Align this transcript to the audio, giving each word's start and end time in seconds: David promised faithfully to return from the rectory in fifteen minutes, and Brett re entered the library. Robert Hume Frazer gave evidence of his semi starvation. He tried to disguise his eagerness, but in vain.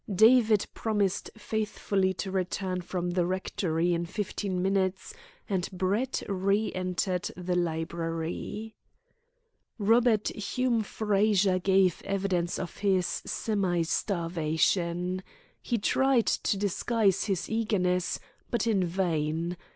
David 0.11 0.65
promised 0.73 1.29
faithfully 1.37 2.11
to 2.15 2.31
return 2.31 2.81
from 2.81 3.11
the 3.11 3.23
rectory 3.27 3.93
in 3.93 4.07
fifteen 4.07 4.59
minutes, 4.59 5.13
and 5.47 5.69
Brett 5.71 6.23
re 6.27 6.73
entered 6.73 7.29
the 7.37 7.55
library. 7.55 8.73
Robert 9.77 10.29
Hume 10.29 10.81
Frazer 10.81 11.59
gave 11.59 12.01
evidence 12.03 12.57
of 12.57 12.77
his 12.77 13.05
semi 13.05 13.83
starvation. 13.83 15.21
He 15.61 15.77
tried 15.77 16.25
to 16.25 16.57
disguise 16.57 17.25
his 17.25 17.47
eagerness, 17.47 18.19
but 18.49 18.65
in 18.65 18.83
vain. 18.83 19.55